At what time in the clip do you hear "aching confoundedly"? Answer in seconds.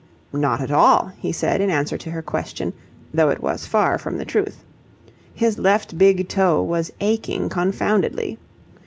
6.99-8.39